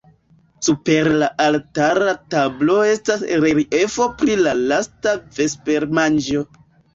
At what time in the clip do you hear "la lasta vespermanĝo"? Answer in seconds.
4.41-6.45